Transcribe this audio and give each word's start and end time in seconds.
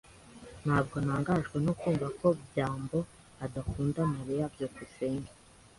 Ntabwo 0.65 0.95
ntangajwe 1.05 1.57
no 1.65 1.73
kumva 1.79 2.07
ko 2.19 2.27
byambo 2.47 2.97
adakunda 3.45 3.99
Mariya. 4.13 4.43
byukusenge 4.53 5.31